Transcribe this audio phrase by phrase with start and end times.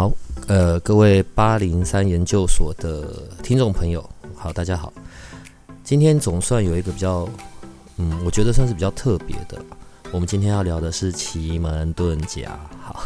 [0.00, 0.10] 好，
[0.46, 4.02] 呃，各位八零三研究所的听众朋友，
[4.34, 4.90] 好，大家好。
[5.84, 7.28] 今天总算有一个比较，
[7.98, 9.62] 嗯，我觉得算是比较特别的。
[10.10, 12.58] 我们今天要聊的是奇门遁甲。
[12.80, 13.04] 好，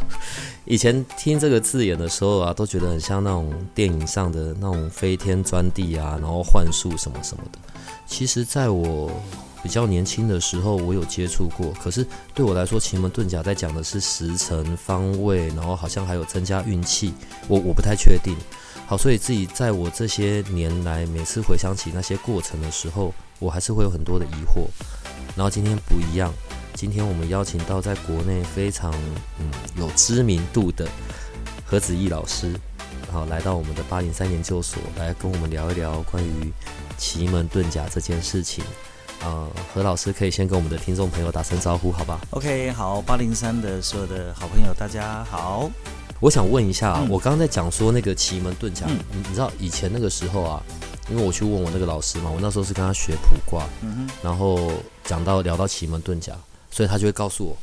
[0.67, 7.59] 以前听这个字眼的时候啊，都觉得很像那种电影上的那种飞天钻地啊，然后幻术什么什么的。
[8.07, 9.11] 其实，在我
[9.65, 11.73] 比较年轻的时候，我有接触过。
[11.83, 17.15] 可是对我来说，奇门遁甲在讲的是时辰方位，然后好像还有增加运气。
[17.49, 18.37] 我我不太确定。
[18.87, 24.69] 好，所以自己在我这些年来，每次回想起那些过程的时候，我还是会有很多的疑惑。
[25.35, 26.31] 然后今天不一样，
[26.75, 28.93] 今天我们邀请到在国内非常
[29.41, 30.87] 嗯有知名度的
[31.65, 32.53] 何子毅老师，
[33.09, 36.53] 然后来到我们的八零三研究所，来跟我们聊一聊关于
[36.99, 38.63] 奇门遁甲这件事情。
[39.25, 45.71] 呃，何老师可以先跟我们的听众朋友打声招呼，好吧？OK，好，八零三的所有的好朋友，大家好。
[46.21, 50.63] 我想问一下，我刚刚在讲说那个奇门遁甲，你你知道以前那个时候啊，
[51.09, 53.67] 因为我去问我那个老师嘛，我那时候是跟他学卜卦，
[54.23, 54.73] 然后
[55.05, 56.35] 讲到聊到奇门遁甲，
[56.71, 57.57] 所以他就会告诉我，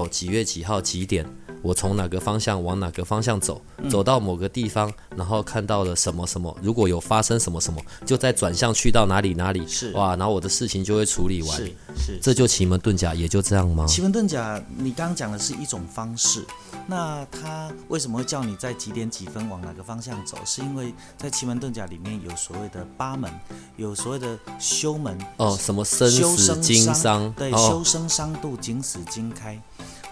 [0.00, 1.24] 哦，几月几号几点。
[1.62, 9.92] 我从哪个方向往哪个方向走，走到某个地方，然后看到了什么什么，如果有发生什么什么，就再转向去到哪里哪里，是。
[9.92, 13.86] 哇，然后我的事情就会处理完，是是，这就奇门遁甲，也就这样吗？
[13.86, 16.44] 奇门遁甲，你刚刚讲的是一种方式，
[16.86, 20.38] 那他为什么会叫你在几点几分往哪个方向走？
[20.44, 23.30] 是因为在奇门遁甲里面有所谓的八门，
[23.76, 25.18] 有所谓的修门。
[25.36, 29.60] 哦，什么生死经商，对，修生伤度，景死经开。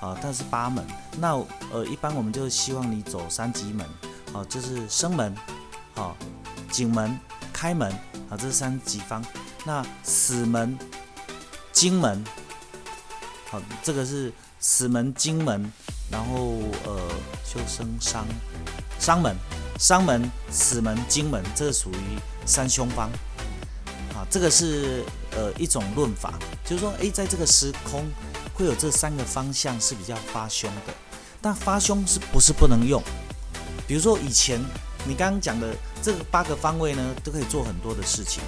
[0.01, 0.84] 啊，它是八门，
[1.19, 1.34] 那
[1.73, 3.87] 呃，一般我们就希望你走三级门，
[4.33, 5.34] 啊，就是生门，
[5.95, 6.15] 啊，
[6.71, 7.19] 景门、
[7.53, 7.91] 开门，
[8.29, 9.25] 啊，这是三级方。
[9.65, 10.79] 那死门、
[11.73, 12.23] 金门，
[13.51, 14.31] 好，这个是
[14.61, 15.73] 死门、金门，
[16.11, 17.01] 然后呃，
[17.43, 18.27] 修生伤
[18.99, 19.34] 伤门、
[19.78, 23.11] 伤门、死门、金门，这属于三凶方。
[24.15, 26.34] 啊，这个是呃一种论法，
[26.65, 28.05] 就是说，哎，在这个时空。
[28.56, 30.94] 会有这三个方向是比较发凶的，
[31.41, 33.03] 但发凶是不是不能用？
[33.87, 34.59] 比如说以前
[35.06, 38.43] 你刚刚讲的这个八个方位呢，都可以做很多的事情。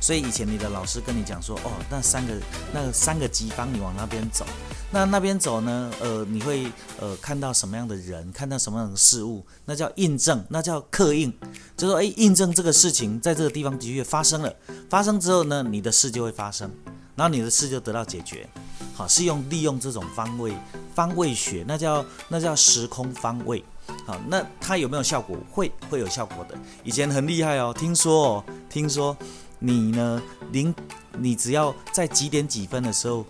[0.00, 2.34] 所以以前你的老师跟你讲说，哦，那三个
[2.74, 4.44] 那三个吉方你往那边走，
[4.90, 11.32] 那那边走呢，呃，你会呃看到什么样的人，看到什么样的事物，那叫印证，那叫刻印，
[11.74, 14.54] 就说哎，印证这个事情在这个地方的确发生了，
[14.90, 16.70] 发生之后呢，你的事就会发生，
[17.16, 18.48] 然后你的事就得到解决。
[18.94, 20.54] 好，是用利用这种方位
[20.94, 23.62] 方位学，那叫那叫时空方位。
[24.06, 25.36] 好，那它有没有效果？
[25.50, 26.54] 会会有效果的。
[26.84, 29.16] 以前很厉害哦，听说哦，听说
[29.58, 30.22] 你呢，
[30.52, 30.72] 零
[31.18, 33.26] 你只要在几点几分的时候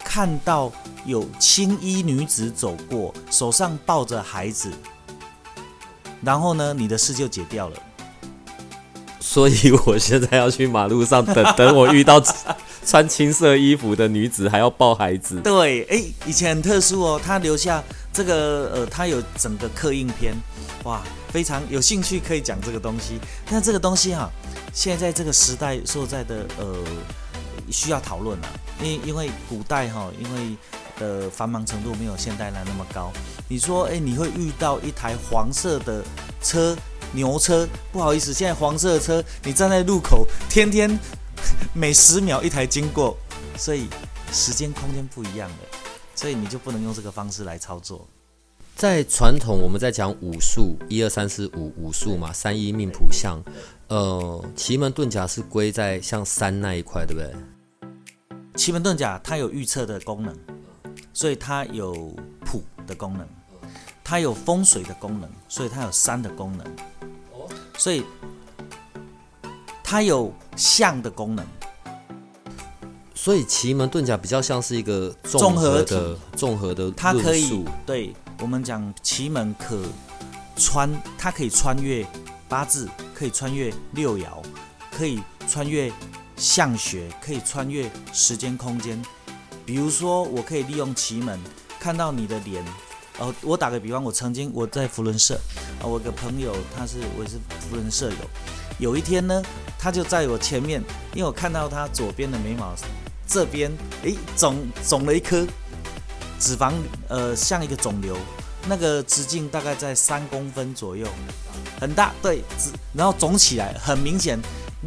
[0.00, 0.70] 看到
[1.06, 4.70] 有青衣女子走过，手上抱着孩子，
[6.22, 7.76] 然后呢，你的事就解掉了。
[9.20, 12.20] 所以我现在要去马路上等等，我遇到。
[12.84, 20.34] 穿青色衣服的女子还要抱孩子，对，哎，以前很特殊哦，他留下这个，呃，他有整个刻印片，
[20.84, 21.02] 哇，
[21.32, 23.18] 非常有兴趣可以讲这个东西。
[23.50, 24.30] 但这个东西哈，
[24.72, 26.76] 现在这个时代所在的，呃，
[27.70, 28.48] 需要讨论了，
[28.82, 30.56] 因因为古代哈，因为
[30.98, 33.10] 的繁忙程度没有现代来那么高。
[33.48, 36.04] 你说，哎，你会遇到一台黄色的
[36.42, 36.76] 车，
[37.12, 40.98] 牛车，不好意思，现在黄色的车，你站在路口，天天。
[41.74, 43.16] 每十秒一台经过，
[43.56, 43.88] 所以
[44.32, 45.78] 时间空间不一样的，
[46.14, 48.06] 所以你就不能用这个方式来操作。
[48.76, 53.40] 在传统，我们在讲武术，一二三四五武术嘛，三一命谱相，
[53.88, 57.32] 呃，奇门遁甲是归在像三那一块，对不对？
[58.56, 60.36] 奇门遁甲它有预测的功能，
[61.12, 62.14] 所以它有
[62.44, 63.26] 谱的功能，
[64.02, 66.66] 它有风水的功能，所以它有山的功能，
[67.78, 68.02] 所以。
[69.94, 71.46] 它有象的功能，
[73.14, 76.90] 所以奇门遁甲比较像是一个综合的综合的。
[76.96, 79.80] 它可以对我们讲奇门可
[80.56, 82.04] 穿，它可以穿越
[82.48, 84.26] 八字，可以穿越六爻，
[84.90, 85.92] 可以穿越
[86.36, 89.00] 象学，可以穿越时间空间。
[89.64, 91.38] 比如说，我可以利用奇门，
[91.78, 92.64] 看到你的脸，
[93.20, 95.36] 哦，我打个比方，我曾经我在福伦社，
[95.80, 98.16] 啊，我有个朋友他是我也是福伦社友，
[98.80, 99.40] 有一天呢，
[99.84, 100.82] 他就在我前面，
[101.12, 102.74] 因为我看到他左边的眉毛
[103.28, 103.70] 这边，
[104.02, 105.46] 诶，肿肿了一颗
[106.40, 106.72] 脂肪，
[107.06, 108.16] 呃，像一个肿瘤，
[108.66, 111.06] 那个直径大概在三公分左右，
[111.78, 112.42] 很大，对，
[112.94, 114.38] 然后肿起来，很明显。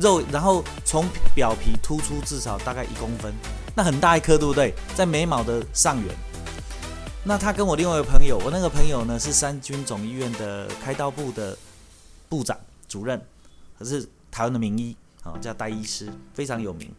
[0.01, 1.05] 肉，然后从
[1.35, 3.31] 表皮突出至少大概一公分，
[3.75, 4.73] 那很大一颗，对不对？
[4.95, 6.11] 在眉毛的上缘。
[7.23, 11.55] 那他跟我另外一个朋友，我那个朋友呢是三军总医院的开刀部的
[12.27, 12.57] 部长
[12.87, 13.21] 主任，
[13.77, 16.91] 可是台湾的名医啊，叫戴医师，非常有名。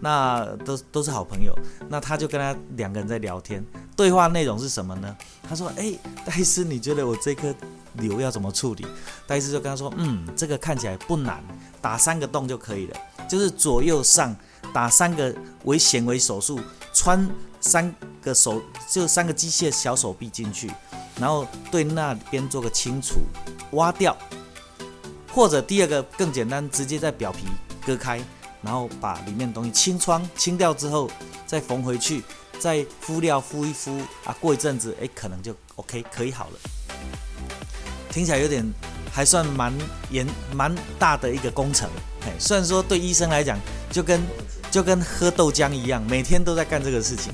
[0.00, 1.54] 那都都是好朋友。
[1.88, 3.64] 那他就跟他两个人在聊天，
[3.96, 5.16] 对话内容是什么呢？
[5.48, 5.92] 他说：“哎，
[6.24, 7.54] 戴医师，你觉得我这颗？”
[7.96, 8.86] 瘤要怎么处理？
[9.26, 11.42] 戴医师就跟他说：“嗯，这个看起来不难，
[11.80, 12.96] 打三个洞就可以了，
[13.26, 14.36] 就是左右上
[14.70, 15.34] 打三个
[15.64, 16.60] 为显微手术，
[16.92, 17.26] 穿
[17.58, 17.90] 三
[18.20, 20.70] 个手就三个机械小手臂进去，
[21.18, 23.20] 然后对那边做个清除，
[23.70, 24.14] 挖掉，
[25.36, 27.44] 或者第二个更简单，直接在表皮
[27.84, 28.18] 割开，
[28.62, 31.10] 然后把里面的东西清窗清掉之后，
[31.46, 32.22] 再缝回去，
[32.58, 36.58] 再敷料敷一敷啊，过一阵子，哎，可能就 OK 可以好了。”
[38.10, 38.64] 听起来有点
[39.12, 39.70] 还算蛮
[40.10, 41.86] 严蛮大的一个工程，
[42.22, 43.58] 嘿，虽然说对医生来讲
[43.90, 44.22] 就跟
[44.70, 47.30] 就跟喝豆浆一样，每天都在干这个事情，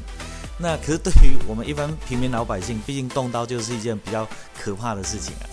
[0.59, 4.29] 那可是对于我们一般平民老百姓，毕竟动刀就是一件比较
[4.61, 5.47] 可怕的事情啊。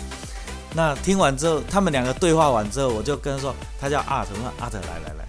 [0.76, 5.28] 那听完之后，他们两个对话完之后，我就跟他说，他叫阿特，我说阿特来来来，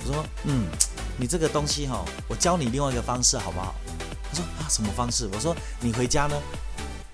[0.00, 0.66] 我说嗯，
[1.18, 3.74] 你这个东西哈，我教你另外一个方式好不好？
[4.30, 5.28] 他说啊，什么方式？
[5.32, 6.36] 我说你回家呢，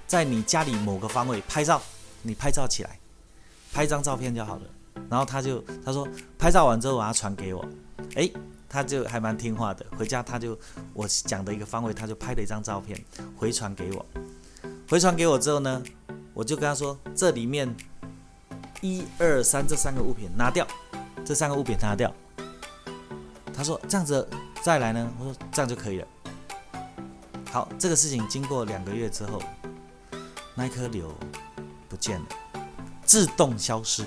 [0.06, 1.81] 在你家里某个方位拍照。
[2.23, 2.99] 你拍照起来，
[3.73, 4.62] 拍张照片就好了。
[5.08, 7.64] 然后他就他说拍照完之后把它传给我，
[8.17, 8.32] 诶，
[8.69, 9.87] 他就还蛮听话的。
[9.96, 10.58] 回家他就
[10.93, 13.00] 我讲的一个方位，他就拍了一张照片
[13.37, 14.05] 回传给我。
[14.88, 15.81] 回传给我之后呢，
[16.37, 17.75] 我就跟他说这里面
[18.83, 20.67] 一二三这三个物品拿掉，
[21.25, 22.12] 这三个物品拿掉。
[23.55, 24.29] 他说这样子
[24.62, 26.06] 再来呢，我说这样就可以了。
[27.50, 29.43] 好，这个事情经过两个月之后，
[30.55, 31.11] 那一颗瘤。
[31.88, 32.27] 不见了，
[33.05, 34.05] 自动消失。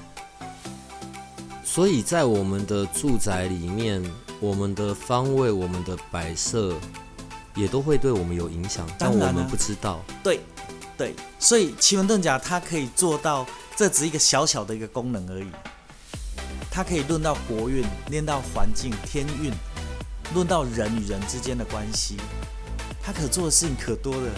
[1.63, 4.03] 所以在我们的住宅里面，
[4.41, 6.75] 我们的方位、我们的摆设，
[7.55, 10.01] 也都会对我们有影响，但我们不知道。
[10.21, 10.41] 对，
[10.99, 11.15] 对。
[11.39, 15.47] 所以奇门遁甲它可以做到，这只是一个小小的一个功能而已。
[16.69, 19.51] 它可以论到国运，练到环境、天运，
[20.33, 22.15] 论到人与人之间的关系，
[23.01, 24.29] 它可做的事情可多了。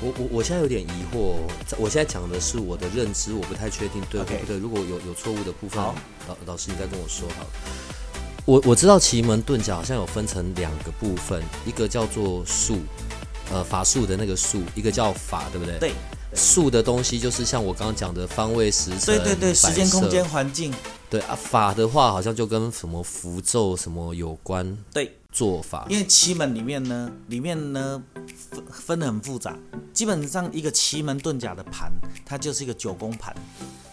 [0.00, 1.36] 我我我现在有点疑惑，
[1.78, 4.58] 我现在讲的是我的认知，我不太确定对不对。
[4.58, 7.46] 如果有有错误的部分，老老师你再跟我说好。
[8.44, 12.80] 我我知道奇门遁甲好像有分成两个部分，一个叫做术，
[13.52, 15.78] 呃法术的那个术，一个叫法，对不对？
[15.78, 15.92] 对。
[16.34, 20.72] 术的东西就是像我刚刚讲的方位、时辰、对对对，时间、空间、环境。
[21.10, 24.76] 对啊，法的话好像就跟什么符咒什么有关。
[24.92, 25.12] 对。
[25.30, 28.02] 做法，因为奇门里面呢，里面呢
[28.52, 29.56] 分分的很复杂。
[29.90, 31.90] 基本上一个奇门遁甲的盘，
[32.22, 33.34] 它就是一个九宫盘，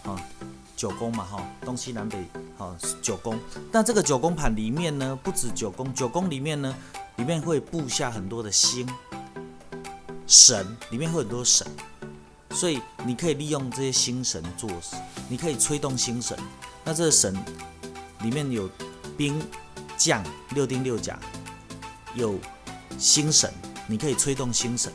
[0.04, 0.22] 啊，
[0.76, 2.18] 九宫嘛哈，东西南北，
[2.58, 3.38] 哈，九宫。
[3.72, 6.76] 但这个九宫盘里面呢，不止九宫，九宫里面呢，
[7.16, 8.86] 里面会布下很多的星
[10.30, 11.66] 神，里面会很多神，
[12.52, 14.70] 所以你可以利用这些星神做，
[15.28, 16.34] 你可以催动星神。
[16.82, 17.36] 那这个神
[18.22, 18.66] 里面有
[19.18, 19.38] 兵。
[20.02, 21.18] 将六丁六甲
[22.14, 22.38] 有
[22.98, 23.52] 星神，
[23.86, 24.90] 你可以催动星神，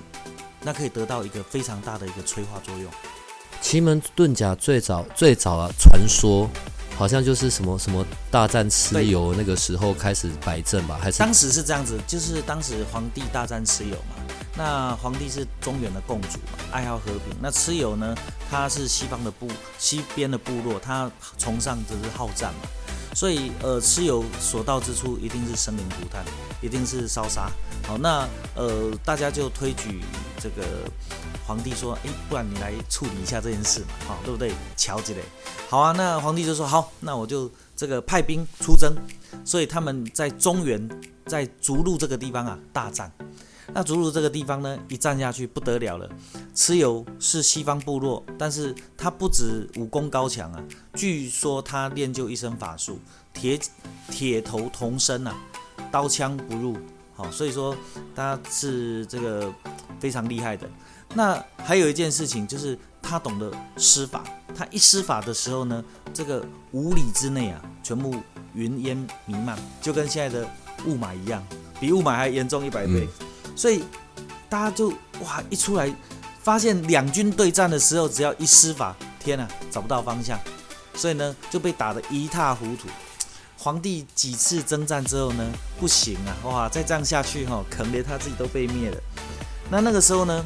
[0.62, 2.92] 那可以得到一个非常大的一个催化作用。
[3.62, 6.50] 奇门遁甲最早最早啊，传说
[6.98, 10.98] 好像就是什么什么大战蚩尤那个时候开始摆阵吧？
[11.00, 14.15] 还是当时是这样子，就是当时皇帝大战蚩尤嘛。
[14.58, 17.36] 那皇帝是中原的共主嘛，爱好和平。
[17.42, 18.16] 那蚩尤呢，
[18.50, 19.48] 他是西方的部
[19.78, 22.62] 西边的部落，他崇尚就是好战嘛。
[23.14, 26.24] 所以，呃，蚩尤所到之处，一定是生灵涂炭，
[26.62, 27.50] 一定是烧杀。
[27.88, 30.02] 好，那呃，大家就推举
[30.38, 30.64] 这个
[31.48, 34.54] 皇帝说，哎，不然你来处理一下这件事嘛，好，对不对？
[34.76, 35.22] 乔之类。
[35.70, 38.94] 好啊，那皇帝就说，好，那我就这个派兵出征。
[39.46, 40.90] 所以他们在中原，
[41.26, 43.10] 在逐鹿这个地方啊，大战。
[43.74, 46.10] 那竹鲁这个地方呢，一站下去不得了了。
[46.54, 53.00] 蚩尤是西方部落，但是他不止武功高强啊，据说他练就一身法术，
[53.34, 53.60] 铁
[54.10, 55.36] 铁头铜身啊，
[55.92, 56.78] 刀枪不入。
[57.16, 57.76] 好，所以说
[58.14, 59.54] 他是这个
[60.00, 60.70] 非常厉害的。
[61.14, 68.16] 那还有一件事情就是他懂得施法，他一施法的时候呢，这个五里之内啊，全部
[68.54, 70.48] 云烟弥漫，就跟现在的
[70.86, 71.42] 雾霾一样，
[71.80, 73.08] 比雾霾还严重一百倍。
[73.56, 73.84] 所以，
[74.50, 74.90] 大家就
[75.22, 75.92] 哇一出来，
[76.44, 80.40] 发现两军对战的时候，只要一施法，天呐，找不到方向，
[80.94, 82.88] 所以呢就被打得一塌糊涂。
[83.58, 85.44] 皇帝几次征战之后呢，
[85.80, 88.98] 不行啊，哇，再这样下去哈，可能连他自己都被灭了。
[89.72, 90.46] 那那个时候呢，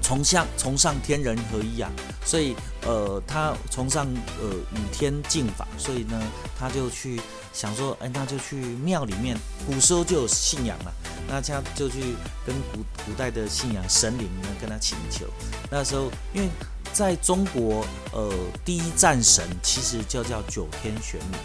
[0.00, 1.90] 崇尚崇尚天人合一啊，
[2.24, 4.06] 所以呃，他崇尚
[4.40, 6.22] 呃与天敬法，所以呢，
[6.56, 7.20] 他就去
[7.58, 9.36] 想说，哎，那就去庙里面，
[9.66, 10.92] 古时候就有信仰了，
[11.26, 12.14] 那他就去
[12.46, 15.26] 跟古古代的信仰神灵呢跟他请求。
[15.68, 16.48] 那时候因为
[16.92, 18.32] 在中国，呃，
[18.64, 21.36] 第一战神其实就叫九天玄女。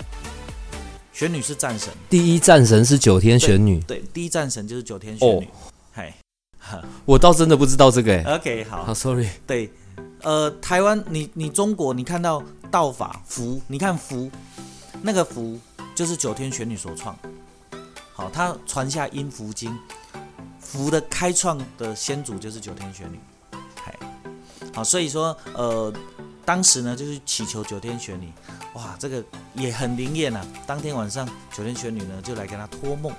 [1.12, 3.79] 玄女是战神，第一战神是九天玄女。
[3.79, 5.50] 对，第一战神就是九天玄女。
[5.89, 6.13] 嗨，
[7.05, 8.13] 我倒真的不知道这个。
[8.13, 9.27] 哎，OK，好，好，Sorry。
[9.48, 9.72] 对，
[10.22, 14.29] 呃，台湾，你你中国，你看到道法符，你看符，
[15.01, 15.60] 那个符
[15.95, 17.17] 就是九天玄女所创。
[18.13, 19.77] 好，他传下阴符经，
[20.59, 23.19] 符的开创的先祖就是九天玄女。
[23.75, 23.97] 嗨，
[24.73, 25.93] 好，所以说，呃，
[26.45, 28.31] 当时呢，就是祈求九天玄女。
[28.73, 29.23] 哇，这个
[29.53, 30.43] 也很灵验呐！
[30.65, 33.13] 当天晚上，九天玄女呢就来跟他托梦，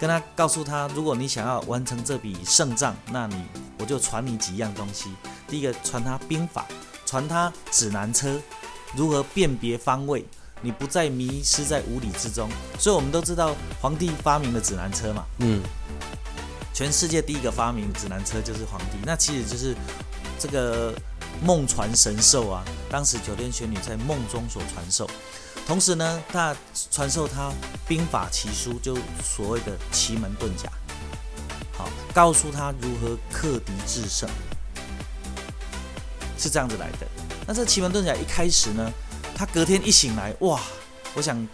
[0.00, 3.44] 跟他告诉他，如果你想要完成这笔胜仗，那你
[3.78, 5.12] 我就传你几样东西。
[5.46, 6.66] 第一个，传他兵法，
[7.04, 8.40] 传他指南车，
[8.96, 10.26] 如何辨别方位，
[10.60, 12.48] 你不再迷失在无理之中。
[12.78, 15.62] 所以我们都知道，皇帝发明的指南车嘛，嗯，
[16.72, 19.74] 全世界第一个发明指南车就是皇帝，那其实就是
[20.38, 20.94] 这个。
[21.40, 22.64] 梦传神兽啊！
[22.90, 25.08] 当时九天玄女在梦中所传授，
[25.68, 26.56] 同时呢，他
[26.90, 27.52] 传授他
[27.86, 30.68] 兵法奇书，就所谓的奇门遁甲，
[31.76, 34.28] 好，告诉他如何克敌制胜，
[36.36, 37.06] 是这样子来的。
[37.46, 38.92] 那这奇门遁甲一开始呢，
[39.38, 40.60] 他隔天一醒来，哇！
[41.14, 41.46] 我想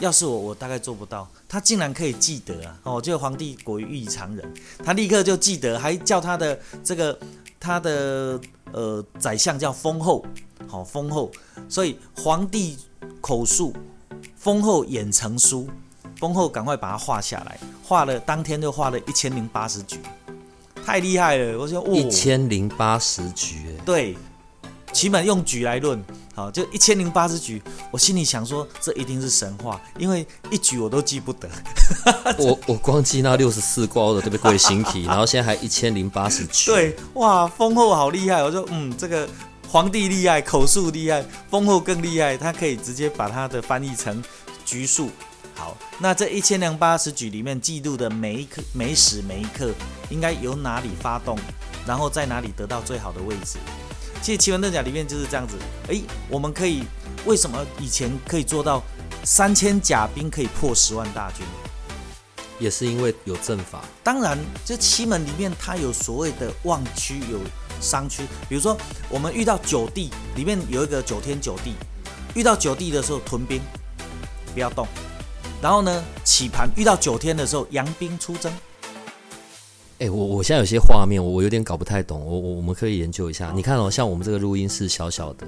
[0.00, 1.26] 要是我，我大概做不到。
[1.48, 2.78] 他竟然可以记得啊！
[2.82, 7.18] 哦，这个皇帝果于异常人，他立刻就记得，还叫他的这个
[7.58, 8.38] 他的。
[8.72, 10.24] 呃，宰相叫封后，
[10.66, 11.30] 好封后，
[11.68, 12.78] 所以皇帝
[13.20, 13.74] 口述，
[14.34, 15.68] 封后演成书，
[16.18, 20.00] 封后赶快把它画下来，画了当天就画了一千零八十局，
[20.86, 21.58] 太厉害了！
[21.58, 24.16] 我说，一千零八十局，对。
[24.90, 26.02] 起码用局来论，
[26.34, 31.48] 好，就一千零八十局，我心里想说，这一定是神话，因为一局我都记不得。
[32.38, 36.70] 我我光记那六十四卦的特别贵形体，然后现在还一千零八十 局。
[36.70, 38.42] 对，哇，封后好厉害！
[38.42, 39.28] 我说，嗯，这个
[39.68, 44.22] 皇帝厉害，口述厉害，封后更厉害，他可以直接把他的翻译成
[44.64, 45.10] 局数。
[45.54, 49.70] 好，那这一千零八十局里面记录的每一刻、每时每一刻，
[50.08, 51.38] 应该由哪里发动，
[51.86, 53.58] 然后在哪里得到最好的位置。
[54.22, 55.56] 其实奇门遁甲里面就是这样子，
[55.88, 56.84] 哎，我们可以
[57.26, 58.80] 为什么以前可以做到
[59.24, 61.44] 三千甲兵可以破十万大军？
[62.60, 63.82] 也是因为有阵法。
[64.04, 67.40] 当然，这奇门里面它有所谓的旺区、有
[67.80, 68.22] 商区。
[68.48, 68.76] 比如说，
[69.08, 71.74] 我们遇到九地里面有一个九天九地，
[72.36, 73.60] 遇到九地的时候屯兵，
[74.54, 74.86] 不要动。
[75.60, 78.52] 然后呢，起盘遇到九天的时候扬兵出征。
[80.02, 83.52] 哎，我我现在有些画面，我我有点搞不太懂，我我我们可以研究一下。
[83.54, 85.46] 你看哦，像我们这个录音室小小的，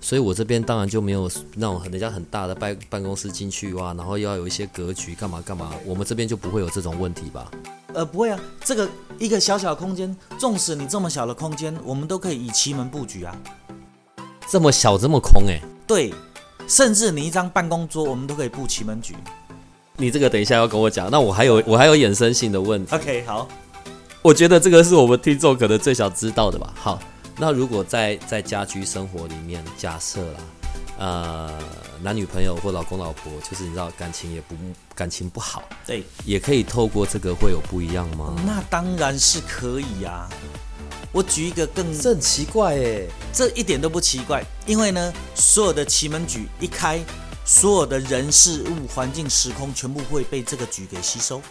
[0.00, 7.48] 所以我这边当然就没有那种人家很大的办办公室进去哇，然后又要有一些格局干嘛干嘛，我们这边就不会有这种问题吧？
[7.94, 8.88] 呃，不会啊，这个
[9.20, 13.32] 一个小小空间，纵使你这么小的空间，我们都可以以奇门布局啊。
[14.48, 15.60] 这么小这么空哎？
[15.86, 16.12] 对，
[16.66, 19.14] 甚至你一张办公桌，我们都可以布奇门局。
[19.96, 22.96] 你这个等一下要跟我讲，那我还有我还有衍生性的问题。
[22.96, 23.46] OK，好。
[24.22, 26.72] 我觉得这个是我们听众可能最想知道的吧。
[26.76, 26.96] 好，
[27.38, 30.38] 那如果在在家居生活里面，假设啦，
[30.96, 31.58] 呃，
[32.00, 34.54] 男女朋友或老公老婆，就是你知道感情也不
[34.94, 38.32] 感情不好，对，也可以透过这个会有不一样吗？
[38.46, 40.28] 那当然是可以呀。
[41.10, 43.02] 我举一个更，这很奇怪哎，
[43.32, 47.00] 这一点都不奇怪，因为呢，所有的奇门局一开，
[47.44, 51.42] 所有的人事物、环境、时空全部会被这个局给吸收。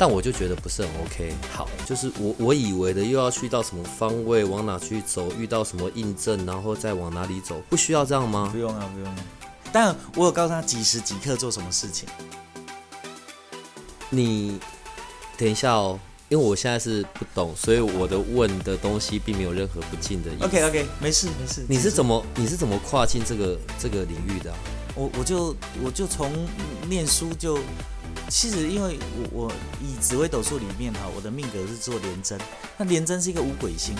[0.00, 1.34] 但我就觉得不是很 OK。
[1.52, 8.48] 好，就是我我以为的又要去到什么方位，往哪去走，遇到什么印证，然后再往哪里走，不需要这样吗？
[8.50, 9.14] 不用啊，不用。
[9.70, 12.08] 但我有告诉他几时几刻做什么事情。
[14.08, 14.58] 你
[15.36, 20.46] 等一下哦，因为我现在是不懂，所以我的问的东西并没有任何不敬的意思。
[20.46, 21.66] OK OK，没事没事。
[21.68, 24.50] 你是怎么你是怎么跨进这个这个领域的？
[24.94, 25.54] 我我就
[25.84, 26.32] 我就从
[26.88, 27.58] 念书就。
[28.28, 28.98] 其实，因为
[29.32, 29.52] 我我
[29.82, 32.38] 以紫微斗数里面哈，我的命格是做廉贞，
[32.78, 33.94] 那廉贞是一个五鬼星，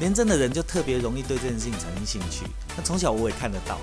[0.00, 2.46] 廉贞的人就特别容易对这件事情产生兴趣。
[2.76, 3.78] 那从小我也看得到，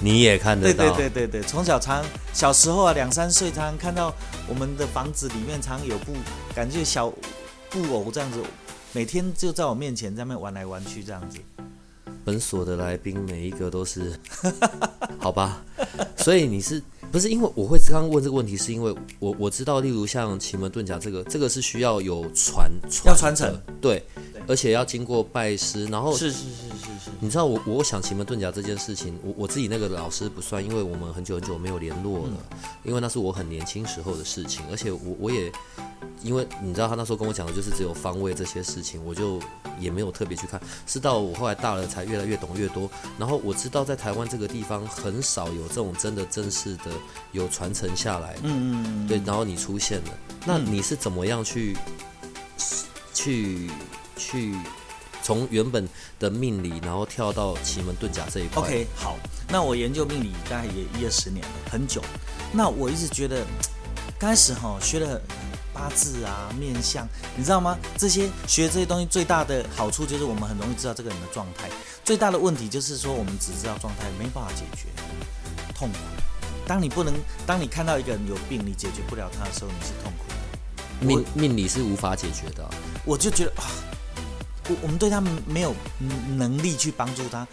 [0.00, 0.94] 你也看得到。
[0.94, 4.14] 对对对对，从小常小时候啊，两三岁常常看到
[4.46, 6.12] 我们的房子里面常有布，
[6.54, 7.12] 感觉小
[7.68, 8.40] 布偶这样子，
[8.92, 11.38] 每天就在我面前在那玩来玩去这样子。
[12.24, 14.16] 本所的来宾每一个都是，
[15.18, 15.64] 好吧？
[16.16, 16.80] 所以你是
[17.12, 22.72] 不是因为我会刚刚问这个问题，是因为我我知道，例如像奇门遁甲这个，这个是需要有传
[23.04, 26.71] 要传承，对对，而且要经过拜师，然后是是是，
[27.22, 32.32] 你知道我我想奇门遁甲这件事情，我我自己那个老师不算，因为我们很久很久没有联络了，
[32.82, 35.52] 因为那是我很年轻时候的事情，而且我我也
[36.24, 39.40] 因为你知道他那时候跟我讲的就是只有方位这些事情，我就
[39.78, 46.90] 也没有特别去看，是到我后来大了才越来越懂越多，然后我知道在台湾这个地方很少有这种真的正式的
[47.30, 50.10] 有传承下来的，嗯嗯嗯，对，然后你出现了，
[50.44, 50.66] 那嗯。
[50.66, 51.76] 你是怎么样去
[53.14, 53.70] 去
[54.16, 54.56] 去
[55.22, 55.88] 从原本
[56.18, 59.16] 的命理，然后跳到奇门遁甲这一块 OK，好，
[59.48, 62.02] 那我研究命理大概也一二十年了，很久。
[62.52, 63.44] 那我一直觉得，
[64.18, 65.20] 刚开始哈学了
[65.72, 67.78] 八字啊、面相，你知道吗？
[67.96, 71.70] 这些学这些东西最大的好处就是我们很容易知道这个人的状态。
[72.04, 74.88] 最大的问题就是说，我们只知道状态，没办法解决
[75.74, 75.98] 痛苦。
[76.66, 77.14] 当你不能，
[77.46, 81.06] 当你看到一个人有病，你解决不了他的时候，你是痛苦的。
[81.06, 82.70] 命命理是无法解决的啊、
[83.04, 83.66] 我就觉得啊，
[84.68, 85.74] 我我们对他们没有
[86.36, 87.46] 能力去帮助他。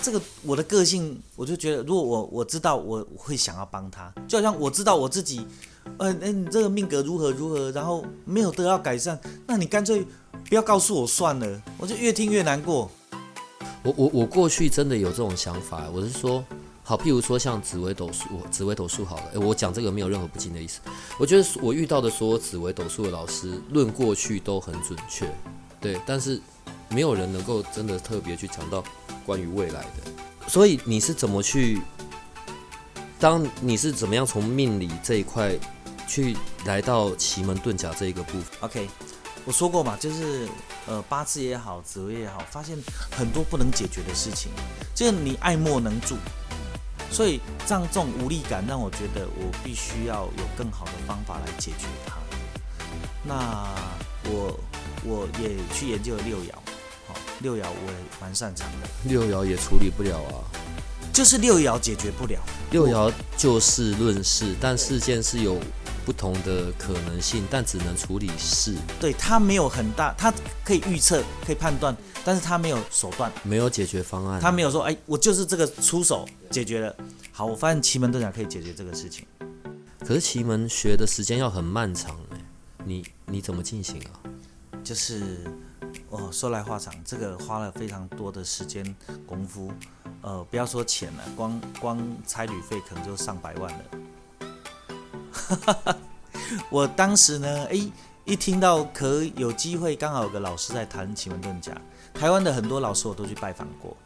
[0.00, 5.44] 这个我的个性，我就觉得，如果我我知道我我会想要帮他，就好像我知道我自己，
[5.98, 10.06] 呃，哎，你这个命格如何如何，然后没有得到改善，那你干脆
[10.48, 12.88] 不要告诉我算了，我就越听越难过。
[13.82, 16.44] 我我我过去真的有这种想法，我是说，
[16.84, 20.80] 好，譬如说像紫微斗数，紫微斗数好了，诶我讲这个没有任何不敬的意思。
[21.18, 25.28] 我觉得我遇到的所有紫微斗数的老师，论过去都很准确，
[25.80, 26.40] 对，但是
[26.88, 28.82] 没有人能够真的特别去讲到
[29.24, 30.48] 关于未来的。
[30.48, 31.80] 所以你是怎么去？
[33.20, 35.52] 当你是怎么样从命理这一块
[36.06, 38.88] 去来到奇门遁甲这一个部分？OK，
[39.44, 40.48] 我说过嘛，就是
[40.86, 42.78] 呃八字也好，紫微也好，发现
[43.10, 44.52] 很多不能解决的事情，
[44.94, 46.16] 就是你爱莫能助。
[47.10, 52.18] 所以这样这种无力感让我觉得我必须要有更好的方法来解决它。
[53.24, 53.74] 那
[54.30, 54.58] 我
[55.08, 56.52] 我也去研究了六爻，
[57.06, 60.44] 好、六爻我也蛮擅长的，六爻也处理不了啊。
[61.12, 62.38] 就是六爻解决不了。
[62.70, 65.58] 六爻就事论事，但事件是有
[66.04, 73.32] 不同的可能性，但只能处理事，对它没有很大，它可以预测，可以判断，但是它没有手段。
[73.42, 74.40] 没有解决方案。
[74.40, 76.94] 他没有说，哎，我就是这个出手解决了。
[77.32, 79.26] 好，我发现奇门遁甲可以解决这个事情。
[80.06, 82.38] 可是奇门学的时间要很漫长哎，
[82.84, 84.22] 你你怎么进行啊？
[84.84, 85.44] 就是，
[86.08, 89.70] 哦，说来话长，这个花了非常多的时间功夫，
[90.22, 93.84] 呃，不要说钱了，光光差旅费可能就上百万了。
[96.70, 97.92] 我当时呢，诶，
[98.24, 101.72] 一听到可有机会，刚好有个老师在谈奇门遁甲，
[102.14, 103.96] 台湾的很多老师我都去拜访过，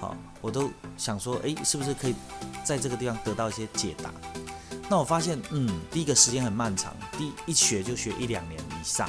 [0.00, 2.14] 好，我都想说，诶，是不是可以
[2.64, 4.12] 在这个地方得到一些解答？
[4.90, 9.08] 那我发现，嗯，第一个时间很漫长，第一学就学一两年以上，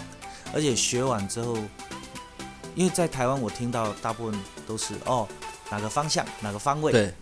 [0.53, 1.57] 而且学完之后，
[2.75, 5.27] 因为在台湾我听到大部分都是哦
[5.69, 7.13] 哪个方向哪个方位，对，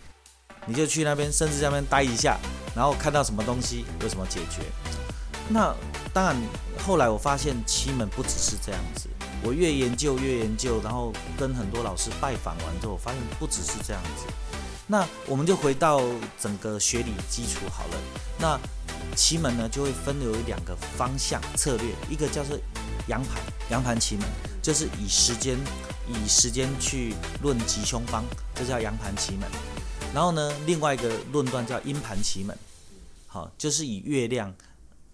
[0.66, 2.38] 你就去那边，甚至在那边待一下，
[2.76, 4.62] 然后看到什么东西有什么解决。
[5.50, 5.74] 那
[6.14, 6.36] 当然，
[6.86, 9.10] 后来我发现奇门不只是这样子，
[9.42, 14.26] 我越研究越研究，然后跟很多老师拜访完之后，我发现不只是这样子。
[14.88, 16.02] 那我们就回到
[16.40, 17.98] 整个学理基础好了。
[18.40, 18.60] 那
[19.16, 22.58] 奇门呢，就会分有两个方向策略，一个叫做
[23.08, 24.26] 阳盘，阳盘奇门，
[24.62, 25.58] 就是以时间
[26.08, 29.50] 以时间去论吉凶方，这叫阳盘奇门。
[30.14, 32.58] 然后呢，另外一个论断叫阴盘奇门，
[33.28, 34.54] 好，就是以月亮、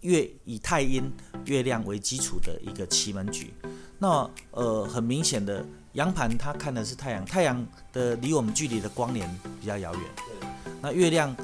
[0.02, 1.12] 月以太阴、
[1.46, 3.54] 月亮为基础的一个奇门局。
[4.00, 9.30] 那呃，很明显的，阳盘它看的是太阳，太阳的离我们距离的光年
[9.60, 10.04] 比较遥远。
[10.82, 11.36] 那月亮，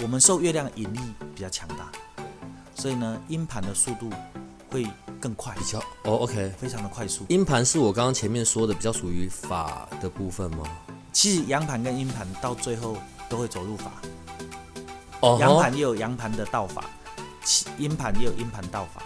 [0.00, 0.98] 我们受月亮引力
[1.34, 1.92] 比较强大，
[2.74, 4.10] 所以呢，阴盘的速度
[4.72, 4.86] 会
[5.20, 6.50] 更快，比较哦，OK。
[6.58, 7.26] 非常的快速。
[7.28, 10.64] 阴盘是我刚刚前面说的比较属于法的部分吗？
[11.12, 12.96] 其实阳盘跟阴盘到最后
[13.28, 13.92] 都会走入法，
[15.20, 16.86] 哦阳盘也有阳盘的道法，
[17.44, 19.02] 其阴盘也有阴盘道法，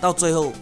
[0.00, 0.52] 到最后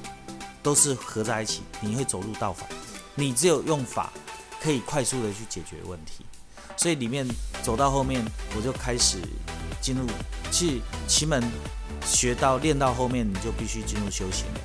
[0.63, 2.67] 都是合在一起，你会走入道法。
[3.15, 4.13] 你只有用法
[4.61, 6.27] 可以快速的去解决问题，
[6.77, 7.27] 所以里面
[7.63, 8.23] 走到后面，
[8.57, 9.19] 我就开始
[9.85, 10.07] 进入
[10.51, 11.45] 去奇门
[12.07, 14.61] 学到练到后面，你就必须进入修行了，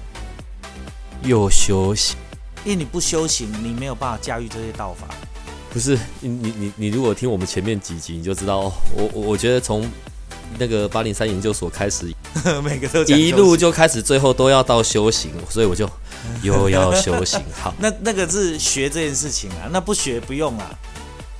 [1.24, 2.16] 又休息，
[2.64, 5.14] 因为你不修行，你没有办法驾驭这些道法。
[5.74, 9.86] 不是你你你你如果听我们前面几集，你就知道，我我我觉得从
[10.58, 12.10] 那个八零三研究所开始，
[12.64, 15.90] 每个都一路就开始，最后都要到修行，所以我就
[16.44, 17.44] 又要修行。
[17.62, 20.72] 好，那那个是学这件事情啊，那不学不用啊。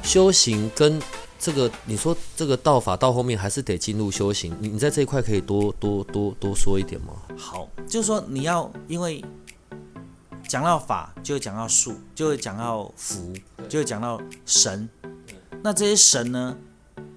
[0.04, 1.02] 修行跟
[1.40, 7.14] 这个，你说这个道法到后面还是得进入修行，你你在这一块可以多多多多说一点吗？
[7.38, 9.24] 好，就是说你要因为。
[10.48, 13.32] 讲到法，就会讲到术，就会讲到福，
[13.68, 14.90] 就会讲到神。
[15.62, 16.58] 那这些神呢？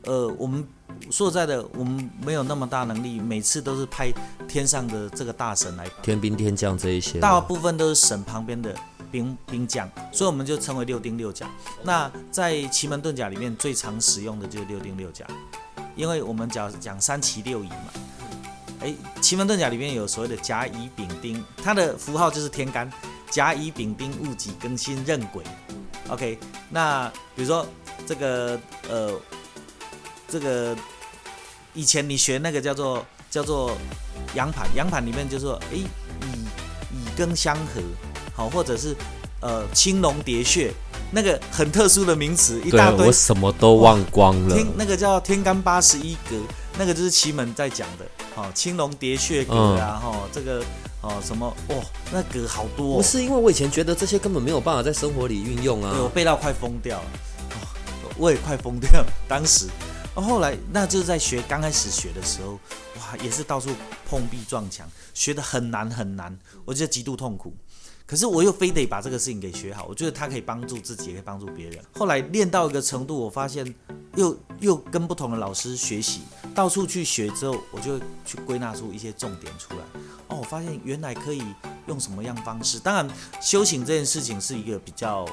[0.03, 0.63] 呃，我们
[1.11, 4.13] 说实在的，我们没有那么大能力，每次都是派
[4.47, 8.77] 天上的这个大神来，天兵天将这一些，大部分都是神旁边的
[9.13, 11.47] 兵兵将，所以我们就称为六丁六甲。
[11.85, 15.25] 那在奇门遁甲里面最常使用的就是六丁六甲，
[15.95, 17.93] 因为我们讲讲三奇六仪嘛。
[18.81, 22.91] 哎，奇门遁甲里面有所谓的甲乙丙丁，它的符号就是天干。
[23.31, 25.43] 甲乙丙丁戊己庚辛壬癸
[26.11, 27.67] ，OK，那比如说
[28.07, 29.19] 这个呃，
[30.29, 30.77] 这个
[31.73, 33.75] 以前你学那个叫做叫做
[34.35, 35.87] 阳盘，阳盘里面就说，哎，乙
[36.93, 37.81] 乙庚相合，
[38.35, 38.95] 好，或者是
[39.41, 40.73] 呃青龙叠穴，
[41.11, 44.55] 那个很特殊的名词一大堆，我什么都忘光了。
[44.57, 46.37] 天那个叫天干八十一格，
[46.79, 50.63] 那个就是奇门在讲的，好，青龙叠穴格啊，哈，这个。
[51.03, 51.53] 哦，什么？
[51.67, 52.99] 哦，那格好多。
[52.99, 57.05] 不是因为我以前觉得这些根本没有办法在生活里运用啊，我背到快疯掉了，
[57.51, 59.07] 哦我也快疯掉了。
[59.27, 59.67] 当时，
[60.15, 62.53] 后来那就是在学刚开始学的时候，
[63.01, 63.71] 哇，也是到处
[64.09, 67.53] 碰壁撞墙，学的很难很难，我觉得极度痛苦。
[68.07, 71.79] 可是我又非得把这个事情给学好，我觉得它可以帮助自己，也可以帮助别人。
[71.95, 73.75] 后来练到一个程度，我发现
[74.17, 76.23] 又又跟不同的老师学习，
[76.55, 79.81] 到处去学之后，我就去归纳出一些重点出来。
[80.29, 81.43] 哦，我发现原来可以
[81.87, 82.79] 用什么样方式？
[82.79, 83.09] 当然，
[83.41, 85.27] 修行这件事情是一个比较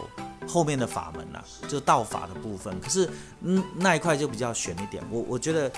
[0.48, 2.80] 后面的法门啦，就道法的部分。
[2.80, 3.10] 可是，
[3.42, 5.04] 嗯，那一块就比较悬一点。
[5.12, 5.72] 我我觉得。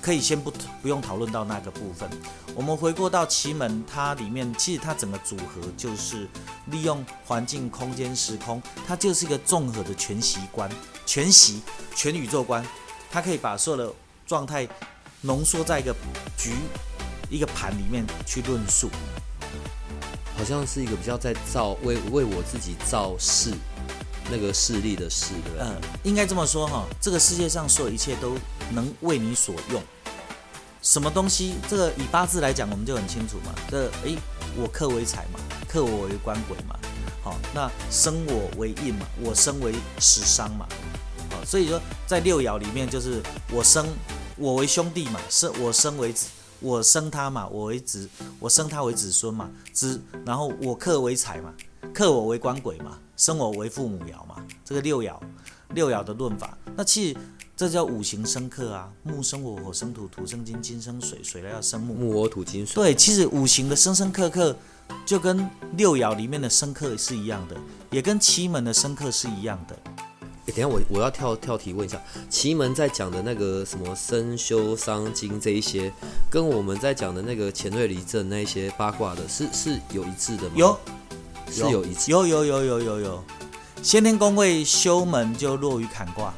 [0.00, 2.08] 可以先不不用讨论到那个部分，
[2.54, 6.28] 我们回过到奇门，它里面其实它整个组合就是
[6.66, 10.70] 利用环境、空间、时空，它就是一个综合的全息观、
[11.04, 11.60] 全息、
[11.94, 12.64] 全宇宙观，
[13.10, 13.92] 它可以把所有的
[14.26, 14.66] 状态
[15.20, 15.94] 浓缩在一个
[16.36, 16.52] 局、
[17.28, 18.88] 一个盘里面去论述，
[20.36, 23.52] 好像是一个比较在造为为我自己造势。
[24.30, 25.66] 那个势力的势，对不对？
[25.66, 28.36] 嗯，应该这么说哈，这个世界上所有一切都
[28.72, 29.82] 能为你所用。
[30.80, 31.56] 什么东西？
[31.68, 33.52] 这个以八字来讲，我们就很清楚嘛。
[33.68, 34.16] 这诶，
[34.56, 36.78] 我克为财嘛，克我为官鬼嘛。
[37.20, 40.66] 好，那生我为印嘛，我生为食伤嘛。
[41.30, 43.86] 好，所以说在六爻里面，就是我生
[44.36, 46.28] 我为兄弟嘛，生我生为子，
[46.60, 51.52] 我生他嘛，我为子，我生他为子孙嘛，子，然后我克为财嘛，
[51.92, 54.36] 克我为官鬼嘛，生我为父母爻嘛。
[54.64, 55.18] 这个六爻，
[55.70, 57.16] 六爻的论法，那其实。
[57.58, 62.76] 这叫五行生克啊，木生火，火生土，土生金，金生水，水来要生木，木火土金水。
[62.76, 64.56] 对，其实五行的生生克克，
[65.04, 67.56] 就跟六爻里面的生克是一样的，
[67.90, 69.76] 也跟奇门的生克是一样的。
[70.46, 75.92] 哎，等下我我要跳跳题问一下，奇门在讲的那个什么生修伤金这一些，
[76.30, 80.52] 跟我们在讲的那个乾瑞离震那一些八卦的，是是有一致的吗？
[80.54, 80.78] 有，
[81.50, 82.12] 是有一致。
[82.12, 83.24] 有有有有有有，
[83.82, 86.32] 先天宫位修门就落于坎卦。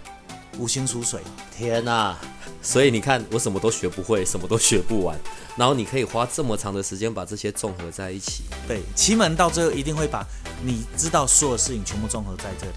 [0.60, 1.22] 五星出水，
[1.56, 2.14] 天哪！
[2.62, 5.18] 所以你看，我什么都学不会，什么都学不完，
[5.56, 8.42] 然后你可以花这么长的时间把这些综合在一起。
[8.68, 10.22] 对，奇门到最后一定会把
[10.62, 12.72] 你知道所有事情全部综合在这里，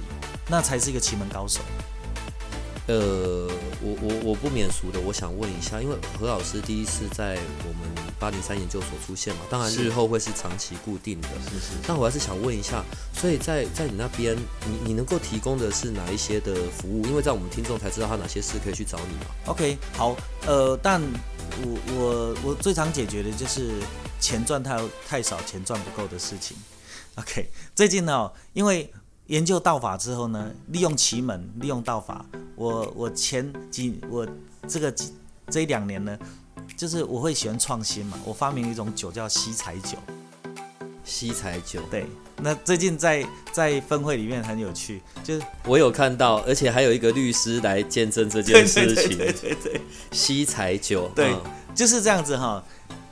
[0.48, 1.60] 那才是一个奇门高手。
[2.88, 3.48] 呃，
[3.82, 11.30] 我我我不免俗的，我想问一下，因为何老师第一次在我们八零三研究所出现嘛，当然日后会是长期固定的。
[11.50, 11.72] 是是。
[11.88, 14.36] 但我还是想问一下，所以在在你那边，
[14.68, 17.06] 你你能够提供的是哪一些的服务？
[17.06, 19.26] 因为在我们听众才知道他哪些事可以去找你嘛。
[19.46, 20.16] OK，好，
[20.46, 21.02] 呃，但
[21.62, 23.72] 我我我最常解决的就是
[24.20, 26.58] 钱赚太太少，钱赚不够的事情。
[27.16, 28.92] OK，最近呢，因为
[29.28, 32.26] 研究道法之后呢，利用奇门，利用道法。
[32.56, 34.28] 我我前几我
[34.68, 35.14] 这个几
[35.50, 36.18] 这一两年呢，
[36.78, 38.20] 就是我会喜欢创新嘛。
[38.26, 39.98] 我发明一种酒叫西财酒。
[41.04, 41.82] 西财酒。
[41.90, 42.06] 对。
[42.42, 49.18] 那最近在在分会里面很有趣，就是我有看到，而且还有一个律师来见证这件事情。
[49.18, 49.82] 对对对。
[50.12, 51.10] 西财酒。
[51.16, 51.34] 对，
[51.74, 52.64] 就是这样子哈。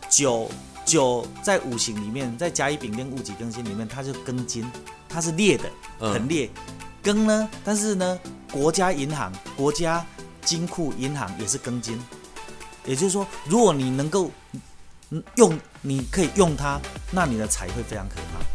[0.09, 0.49] 酒
[0.85, 4.69] 酒在五行里面，在甲乙丙丁戊己庚辛里面，它是庚金，
[5.07, 6.49] 它是烈的，很烈。
[7.03, 8.19] 庚呢，但是呢。
[8.51, 10.05] 国家银行、国家
[10.43, 11.97] 金库银行也是庚金，
[12.83, 14.29] 也就是说，如果你能够
[15.35, 16.77] 用，你可以用它，
[17.11, 18.45] 那你的财会非常可怕。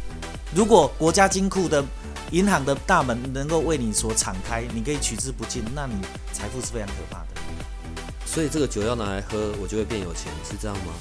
[0.54, 1.82] 如果国家金库的
[2.30, 5.94] 银行的大门能够为你所敞开，你可以取之不尽，那你
[6.30, 7.28] 财富是非常可怕的。
[8.26, 10.92] 所以这个酒要拿来喝，我就会变有钱，是这样吗？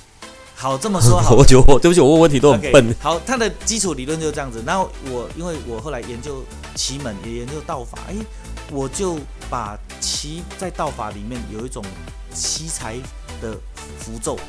[0.65, 1.35] 好，这么说好。
[1.37, 2.95] 我觉得我对不起，我问问题都很笨。
[2.99, 4.63] 好，它的基础理论就是这样子。
[4.65, 8.15] 然后我因为我后来研究奇门，也研究道法，诶，
[8.71, 11.85] 我就把奇在道法里面有一种
[12.33, 12.95] 奇才
[13.39, 13.55] 的
[13.99, 14.39] 符咒，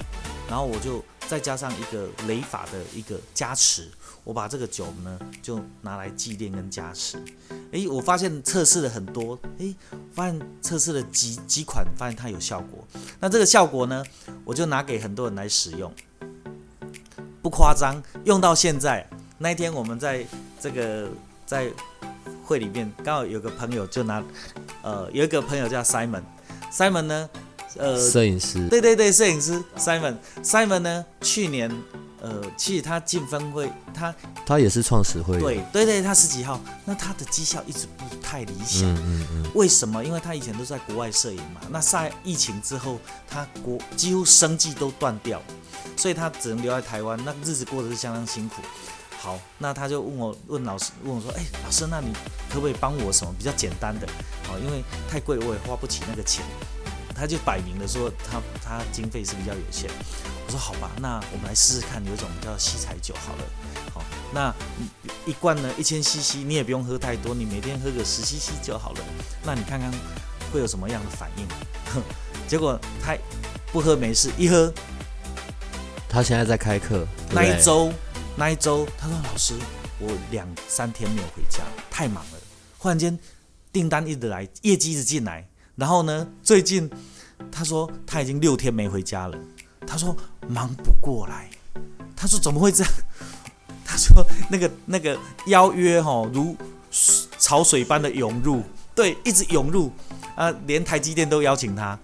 [0.48, 3.86] 然后我就再加上一个雷法的一个加持，
[4.24, 7.22] 我把这个酒呢就拿来祭奠跟加持。
[7.72, 9.76] 诶，我发现测试了很多，诶，
[10.14, 12.82] 发现测试了几几款，发现它有效果。
[13.20, 14.02] 那这个效果呢，
[14.46, 15.92] 我就拿给很多人来使用。
[17.46, 19.08] 不夸张，用到现在。
[19.38, 20.26] 那一天我们在
[20.60, 21.08] 这个
[21.46, 21.70] 在
[22.44, 24.20] 会里面，刚好有个朋友就拿，
[24.82, 27.30] 呃，有一个朋友叫 Simon，Simon 呢，
[27.78, 31.70] 呃，摄影师，对对对，摄影师 Simon，Simon 呢，去年，
[32.20, 34.12] 呃，其实他进分会，他
[34.44, 35.40] 他也是创始会员。
[35.40, 38.92] 对对对，他十几号，那他的绩效一直不太理想。
[38.92, 40.04] 嗯嗯嗯，为什么？
[40.04, 42.98] 因为他以前都是在国外摄影嘛，那在疫情之后，
[43.30, 45.40] 他国几乎生计都断掉，
[45.96, 48.62] 所以他只能留在台湾，那日子过得是相当辛苦。
[49.18, 52.12] 好，那他就问我，问老师，问我说，哎、老师，那你
[52.50, 54.06] 可不可以帮我什么比较简单的？
[54.48, 56.44] 哦，因为太贵我也花不起那个钱。
[57.18, 59.90] 他就摆明了说他他经费是比较有限。
[60.46, 63.44] 我说好吧，那我们来试试看，有一种叫西彩酒好了。
[63.94, 64.02] 好，
[64.34, 64.54] 那
[65.24, 69.00] 一罐呢一千 CC，你也不用喝太多，你每天喝个十 CC 就好了。
[69.42, 69.90] 那你看看
[70.52, 71.48] 会有什么样的反应？
[72.46, 73.16] 结果他
[73.72, 74.70] 不喝没事，一喝
[76.16, 77.92] 他现在在开课，那一周
[78.36, 79.52] 那一周，他说老师，
[79.98, 82.38] 我两三天没有回家，太忙了。
[82.78, 83.18] 忽然间
[83.70, 86.90] 订单一直来，业绩一直进来，然后呢，最近
[87.52, 89.38] 他说他已经六天没回家了，
[89.86, 90.16] 他说
[90.48, 91.50] 忙不过来，
[92.16, 92.92] 他说怎么会这样？
[93.84, 96.56] 他说那个那个邀约哈、如
[97.38, 98.62] 潮水般的涌入，
[98.94, 99.92] 对，一直涌入
[100.34, 101.98] 啊，连台积电都邀请他。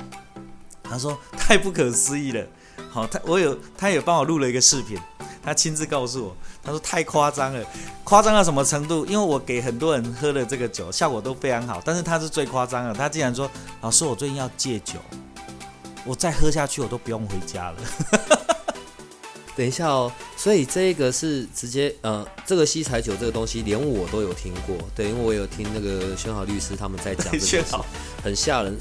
[0.82, 2.46] 他说太不可思议了。
[2.92, 4.98] 好，他我有他也帮我录了一个视频，
[5.42, 7.64] 他亲自告诉我，他说太夸张了，
[8.04, 9.06] 夸张到什么程度？
[9.06, 13.50] 因为我给很多人喝了这个酒，效果都非常好，但是他是最夸张的，他竟然说
[13.80, 14.98] 老师，我最近要戒酒，
[16.04, 17.76] 我再喝下去我都不用回家了。
[19.56, 27.64] 等一下哦，所以这个是直接呃，这个西彩酒这个东西，连我都有听过，对，因为我有听那个宣豪律师他们在讲这个事
[28.22, 28.78] 很吓人。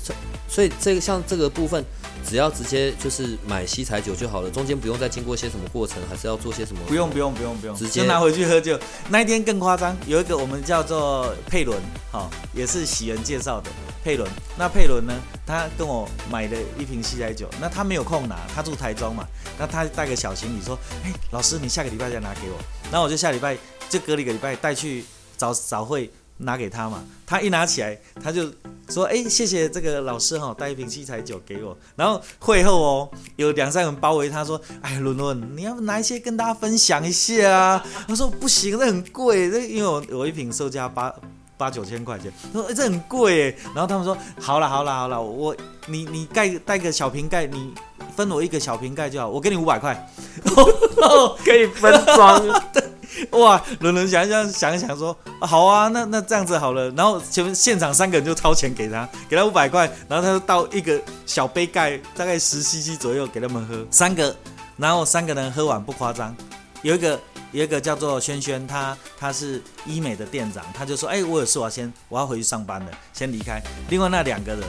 [0.51, 1.83] 所所以这个像这个部分，
[2.23, 6.81] 只要直接就是买西彩酒就好了，中间不用再经过些什么过程，还是要做些什么？
[6.87, 8.79] 不用不用不用不用，直接拿回去喝酒。
[9.09, 13.71] 那一天更夸张，有一个我们叫做佩伦，哈、也是喜人介绍的
[14.03, 14.29] 佩伦。
[14.55, 15.13] 那佩伦呢，
[15.47, 19.25] 他跟我买了一瓶西仔酒，那他没有空拿，他住台中嘛，
[19.57, 22.59] 那他带个小行李说，哎，老师你下个礼拜再拿给我。
[22.91, 23.57] 然后我就下礼拜
[23.89, 25.03] 就隔了一个礼拜带去
[25.37, 26.11] 早早会
[26.41, 28.49] 拿给他嘛，他一拿起来他就。
[28.89, 31.77] 说哎，谢谢这个老师哈、带一瓶七彩酒给我。
[31.95, 37.85] 然后会后哦，有两三个人包围他说：“哎，伦伦，你要拿一些跟大家分享一下啊。
[38.05, 41.13] ”他说：“不行，这很贵，这因为我我一瓶售价八
[41.55, 45.55] 八九千块钱。”他说：“哎，这很贵耶。”然后他们说：“好了好了好了，我
[45.87, 47.73] 你你盖带个小瓶盖，你
[48.13, 50.05] 分我一个小瓶盖就好，我给你五百块，
[51.45, 52.43] 可以分装。”
[53.31, 56.89] 哇，伦伦想一想，想一想说、好啊，那那这样子好了。
[56.91, 64.35] 然后前面现场三个人就掏钱给他，给他五百块，然后他就倒一个小杯盖，大概十 CC 左右给他们喝，三个，
[64.77, 66.35] 然后三个人喝完不夸张。
[66.83, 67.19] 有一个
[67.51, 73.61] 有一个叫做轩轩，他他是医美的店长，他就说，哎、我有事，我先我要回去上班了，先离开。
[73.89, 74.63] 另外那两个人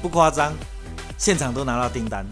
[0.00, 0.52] 不夸张，
[1.18, 2.24] 现场都拿到订单，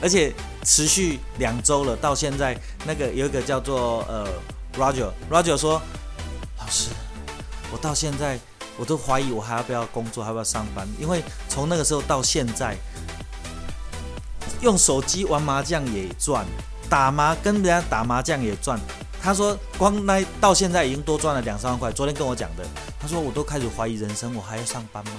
[0.00, 0.32] 而且
[0.64, 4.28] 持续两周了，到现在那个有一个叫做呃
[4.76, 5.80] Roger，Roger 说，
[6.58, 6.90] 老师，
[7.72, 8.38] 我到现在
[8.78, 12.76] 我都怀疑我还要不要工作，还要不要上班，因为从那个时候到现在，
[14.60, 16.46] 用手机玩麻将也赚，
[16.88, 18.78] 打麻跟人家打麻将也赚。
[19.20, 22.64] 他说光那到现在已经多赚了两三万块，昨天跟我讲的，
[23.00, 25.12] 他说我都开始怀疑人生，我还要上班吗？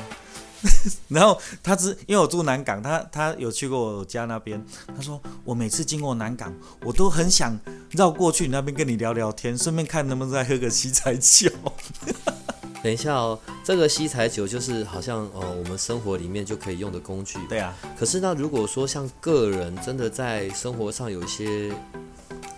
[1.09, 4.63] 然后他只因为我住南港，他他有去过我家那边，
[4.95, 7.59] 他说我每次经过南港，我都很想
[7.91, 11.49] 绕过去你那边跟你聊聊天，顺便看能不能再喝个西彩酒。
[12.83, 17.39] 等一下哦，这个西彩酒就是好像哦，我们生活里面就可以用的工具。
[17.47, 21.73] 对啊，可是那如果说像个人真的在生活上有一些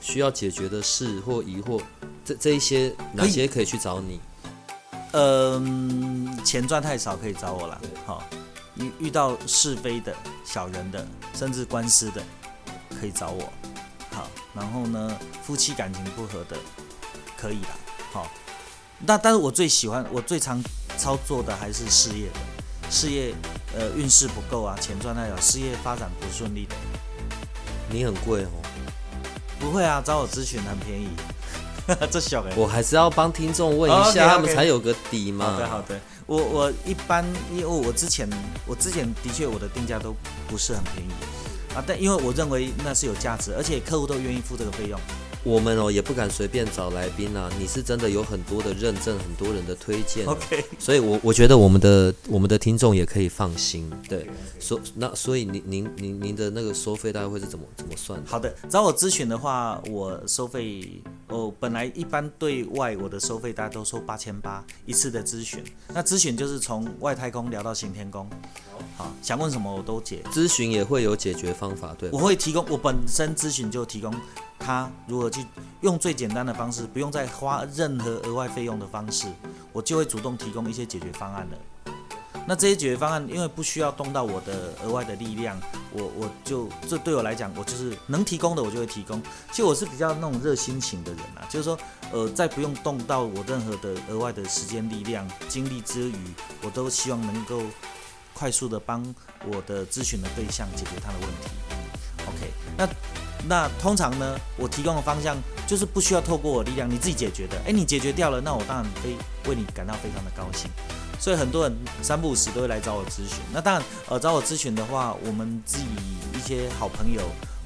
[0.01, 1.79] 需要解决的事或疑惑，
[2.23, 4.19] 这这一些哪些可以去找你？
[5.17, 7.81] 嗯，钱赚太少可以找我了。
[8.05, 8.21] 好，
[8.75, 12.21] 遇遇到是非的、小人的，甚至官司的，
[12.99, 13.49] 可以找我。
[14.11, 16.57] 好，然后呢，夫妻感情不和的，
[17.37, 17.69] 可以啦。
[18.11, 18.29] 好，
[18.99, 20.61] 那但是我最喜欢，我最常
[20.97, 23.33] 操作的还是事业的，事业
[23.73, 26.75] 呃运势不够啊，钱赚太少，事业发展不顺利的。
[27.89, 28.51] 你很贵哦，
[29.61, 31.07] 不会啊，找我咨询很便宜，
[32.11, 32.53] 这小哎。
[32.55, 35.45] 我还是要帮听众问一下他们才有个底嘛。
[35.45, 38.29] 好的好的，我我一般因为我之前
[38.65, 40.15] 我之前的确我的定价都
[40.47, 41.11] 不是很便宜
[41.75, 44.99] 啊，但因为我认为那是有价值，而且客户都愿意付这个费用。
[45.45, 53.87] 我们哦也不敢随便找来宾啊，你是真的有很多的认证，很多人的推荐啊、OK，所以我我觉得我们的我们的听众也可以放心。
[54.09, 54.27] 对，
[54.59, 58.27] 所那所以您您您您的那个收费大概会是怎么怎么算的？
[58.27, 68.27] 好的，找我咨询的话，我收费哦，本来一般对外我的收费大家都收八千八一次的咨询，那咨询就是从外太空聊到行天宫，
[68.97, 70.23] 好，想问什么我都解。
[70.31, 74.13] 咨询也会有解决方法，对我会提供，我本身咨询就提供
[74.57, 75.45] 他如何去
[75.81, 79.27] 用最简单的方式，不用再花任何额外费用的方式，
[79.71, 81.57] 我就会主动提供一些解决方案了。
[82.47, 85.59] 那这些解决方案，因为不需要动到我的额外的力量，
[85.91, 89.19] 我我就这对我来讲，我就是能提供的我就会提供。
[89.49, 91.75] 其实我是比较那种热心情的人啊，就是说，
[92.11, 96.15] 呃，在不用动到我任何的额外的时间、力量、精力之余，
[96.61, 97.63] 我都希望能够
[98.35, 99.01] 快速的帮
[99.47, 101.49] 我的咨询的对象解决他的问题。
[102.27, 102.87] OK，那
[103.47, 107.57] 那通常呢，我提供的方向就是不需要透过我力量，你自己解决的。
[107.65, 109.15] 诶，你解决掉了，那我当然非
[109.49, 110.69] 为你感到非常的高兴。
[111.17, 113.37] 所以很多人三不五时都会来找我咨询。
[113.53, 115.85] 那当然，呃，找我咨询的话，我们自己
[116.33, 117.21] 一些好朋友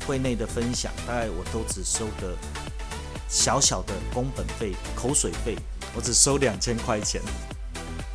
[0.05, 2.37] 会内的分享，大概我都只收个
[3.27, 5.57] 小小的工本费、口水费，
[5.95, 7.21] 我只收两千块钱。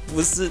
[0.07, 0.51] 不是，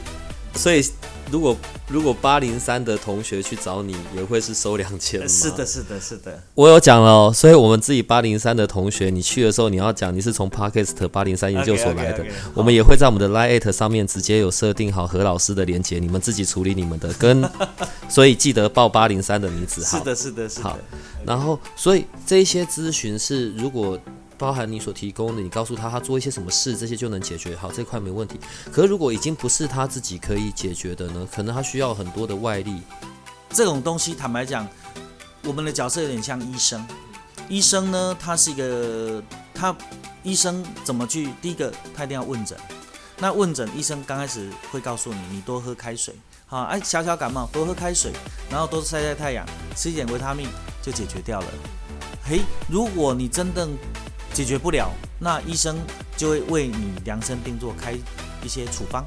[0.56, 0.84] 所以
[1.32, 1.58] 如果
[1.88, 5.28] 如果八零三的同学去找你，也会是收两千吗？
[5.28, 6.40] 是的，，是的，是的。
[6.54, 17.44] 我有讲了哦，所以我们自己八零三的同学，你去的时候你要讲你是从 Parkest 八零三研究所来的我们也会在我们的 Line 上面直接有设定好何老师的连接，你们自己处理你们的，跟
[18.08, 19.98] 所以记得报八零三的名字好。
[19.98, 20.84] 是的，是的，是的好的。
[21.26, 23.98] 然后，所以这些咨询是如果
[24.38, 28.40] 包含你所提供的，你告诉他他做一些什么事，这些就能解决好这块没问题。
[28.72, 31.28] 可是如果已经不是他自己可以解决的呢？
[31.32, 32.82] 可能他需要很多的外力。
[33.50, 34.68] 这种东西，坦白讲，
[35.44, 36.86] 我们的角色有点像医生。
[37.50, 39.22] 医生呢，他是一个，
[39.54, 39.76] 他
[40.24, 41.30] 医生怎么去？
[41.42, 42.58] 第一个，他一定要问诊。
[43.18, 46.16] 那问诊，医生刚开始会告诉你，你多喝开水，
[46.48, 48.12] 好，哎，小小感冒多喝开水，
[48.50, 50.50] 然后多晒晒太阳，吃一点维他命
[50.82, 51.48] 就解决掉了。
[52.26, 53.78] 嘿，如果你真正
[54.34, 55.78] 解决不了，那医生
[56.18, 57.94] 就会为你量身定做开
[58.44, 59.06] 一些处方。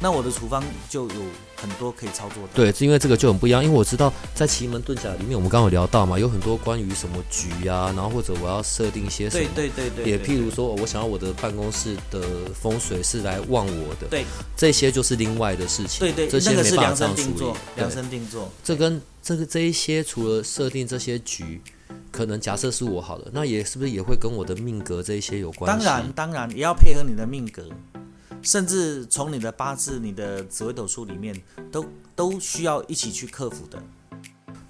[0.00, 1.14] 那我的处方就有
[1.56, 2.50] 很多可以操作的。
[2.52, 9.48] 对，是因为这个就很不一样，因为我知道在奇门遁甲里面，我们刚刚有聊到嘛，有很多关于什么局啊，然后或者我要设定一些什么。
[9.54, 12.20] 对对对对，也譬如说，我想要我的办公室的
[12.52, 16.00] 风水是来旺我的，对这些就是另外的事情。
[16.00, 17.56] 对对，这些那个是量身定做，。
[17.76, 18.50] 量，身定做。
[18.62, 21.62] 这跟这个这一些除了设定这些局，
[22.12, 25.84] 可能假设是我好了，那也是不是也会跟我的命格这一些有关系？
[25.84, 27.68] 当然当然也要配合你的命格，
[28.42, 31.34] 甚至从你的八字、你的紫微斗数里面，
[31.72, 33.82] 都都需要一起去克服的。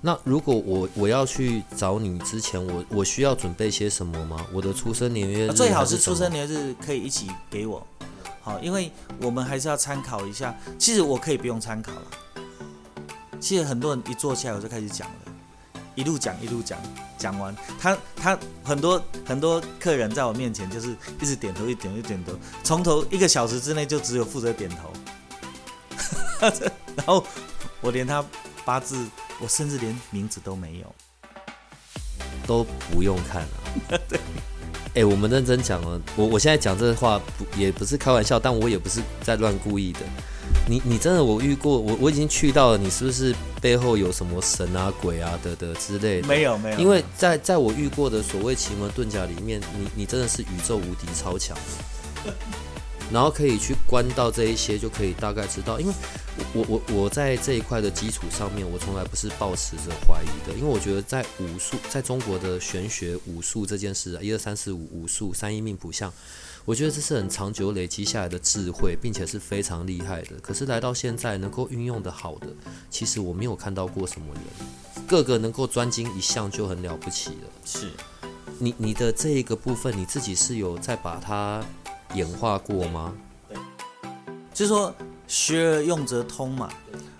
[0.00, 4.46] 那如果我我要去找你之前，我我需要准备些什么吗？
[4.52, 6.30] 我的出生年月日、最好是出生。
[6.30, 7.86] 年月日可以一起给我，
[8.42, 8.90] 好，因为
[9.22, 10.54] 我们还是要参考一下。
[10.78, 12.02] 其实我可以不用参考了。
[13.40, 15.33] 其实很多人一坐下来我就开始讲了，
[15.94, 16.78] 一路讲一路讲，
[17.18, 24.92] 讲完他他很多很多客人在我面前就是一直点头，一点头，一点头，从头一个小时之内就只有负责点头，
[26.96, 27.24] 然后
[27.80, 28.24] 我连他
[28.64, 29.06] 八字，
[29.40, 30.94] 我甚至连名字都没有。
[32.46, 33.98] 都不用看了。
[34.06, 34.20] 对。
[34.94, 40.00] 哎、我们认真讲了，我我现在讲这话不也不是开玩笑，但我也不是在乱故意的。
[40.66, 46.26] 你你真的我遇过，我我已经去到了，你是不是背后有什么神啊鬼啊的的之类的？
[46.26, 51.54] 没有没有，因为在在我遇过的所谓奇门遁甲里面，你你真的是宇宙无敌超强，
[53.12, 55.78] 然后可以去关到这一些，就可以大概知道。
[55.78, 55.92] 因为
[56.54, 66.10] 我我我我在这一块的基础上面，我从来不是抱持着怀疑的，因为我觉得在武术，在中国的玄学武术这件事啊，一二三四五武术三一命谱相，
[66.66, 70.36] 我觉得这是很长久累积下来的智慧，并且是非常厉害的。
[70.40, 72.46] 可是来到现在能够运用的好的，
[72.88, 77.50] 其实我没有看到过什么人，个个能够专精一项就很了不起了。
[77.66, 77.90] 是
[78.58, 81.62] 你你的这一个部分，你自己是有在把它
[82.14, 83.12] 演化过吗？
[84.54, 84.94] 就是说
[85.26, 86.72] 学而用则通嘛。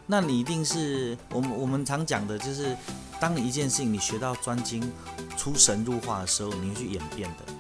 [0.07, 2.74] 那你一定是我们我们常讲的，就是
[3.20, 4.90] 当你一件事情你学到专精、
[5.36, 7.53] 出神入化的时候，你会去演变的，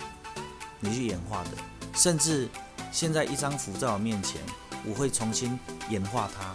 [0.80, 1.50] 你去演化的，
[1.94, 2.48] 甚至
[2.92, 4.40] 现在一张符在我面前，
[4.84, 6.54] 我会重新演化它。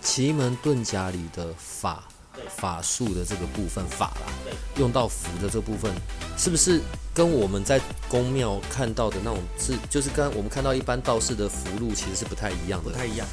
[0.00, 2.04] 奇门遁甲里的法
[2.48, 5.90] 法术的这个部分法啦，用到符的这部分，
[6.36, 6.80] 是不是
[7.14, 13.26] 跟我们在宫庙看到的那种是，就是跟我们看到一般道士的符箓其实是不太一样的，不太一样。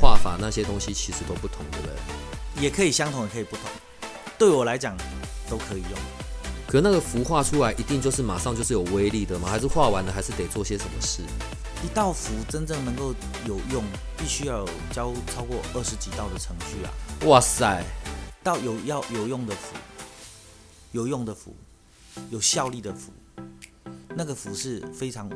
[0.00, 2.62] 画法那些东西其实都不同，对不对？
[2.62, 3.66] 也可以相同，也可以不同。
[4.38, 4.96] 对我来讲，
[5.48, 6.23] 都可以用。
[6.74, 9.48] 可那个符画出来，一定就是马上就是有威力的吗？
[9.48, 11.22] 还是画完了还是得做些什么事？
[11.84, 13.14] 一道符真正能够
[13.46, 13.84] 有用，
[14.18, 16.90] 必须要有教超过二十几道的程序啊！
[17.26, 17.80] 哇塞，
[18.42, 19.76] 到有要有用的符，
[20.90, 21.54] 有用的符，
[22.30, 23.12] 有效力的符，
[24.08, 25.30] 那个符是非常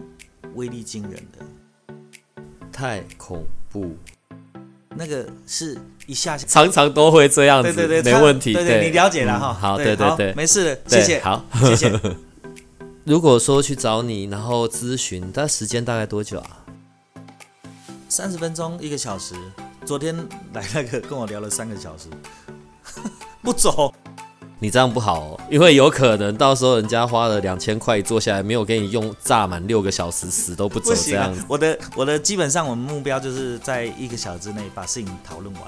[0.56, 1.94] 威力惊人的，
[2.72, 3.96] 太恐怖。
[4.94, 5.76] 那个是
[6.06, 8.52] 一下常常都会这样子，对对对，没问题。
[8.52, 9.52] 对对，你了解了哈。
[9.52, 12.00] 好，对对对，没事，谢谢，好，谢谢。
[13.04, 16.64] 如果说去找你，然后咨询，但时间大概多久啊？
[18.08, 19.34] 三十分钟，一个小时。
[19.84, 20.14] 昨天
[20.52, 22.08] 来那个跟我聊了三个小时，
[23.42, 23.94] 不走。
[24.58, 31.34] 你这样不好哦，因为有可能到时候人家花了两千块坐下来，没有给你用炸满六个小时，死都不走这样。
[31.48, 35.62] 我的我的基本上我们目标就是在一个小时之内把事情讨论完。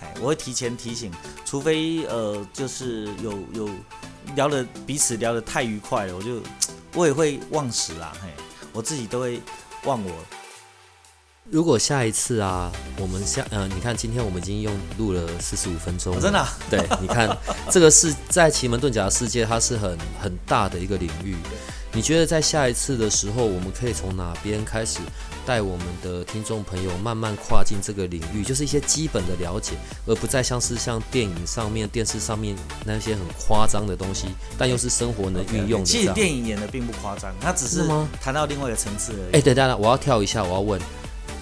[0.00, 1.10] 哎，我会提前提醒，
[1.44, 3.68] 除非呃就是有有。
[4.36, 6.40] 聊的彼此聊得太愉快了，我就
[6.94, 8.28] 我也会忘时啦，嘿，
[8.72, 9.40] 我自己都会
[9.82, 10.12] 忘我。
[11.52, 16.42] 如果下一次啊，我们下呃，你看今天我们已经用录了四十五分钟，真的？
[16.70, 17.28] 对，你看
[17.70, 21.36] 这个是在奇门遁甲的世界，它是很很大的一个领域。
[21.92, 25.00] 你觉得在下一次的时候，我们可以从哪边开始
[25.44, 28.42] 带我们的听众朋友慢慢跨进这个领域？
[28.42, 29.74] 就是一些基本的了解，
[30.06, 35.86] 而不再像是像电影上面、电视上面那些很夸张的东西，但又是生活能运用的。
[35.86, 37.86] 其实电影演的并不夸张，它只是
[38.22, 39.36] 谈到另外一个层次而已。
[39.36, 40.80] 哎，等等等，我要跳一下，我要问：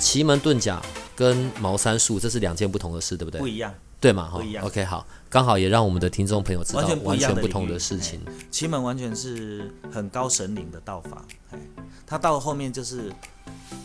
[0.00, 0.82] 奇门遁甲
[1.14, 3.40] 跟茅山术这是两件不同的事，对不对？
[3.40, 3.72] 不一样。
[4.00, 4.30] 对嘛？
[4.30, 8.18] 哈，OK，好，刚好也让我们的听众朋友知道完全不同的事情。
[8.50, 11.58] 奇门完全是很高神灵的道法，哎，
[12.06, 13.12] 他到后面就是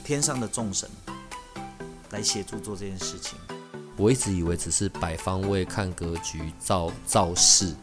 [0.05, 0.89] 天上的众神
[2.11, 3.38] 来协助做这件事情。
[3.97, 7.76] 我一直以为只是摆方位、看格局、造造势，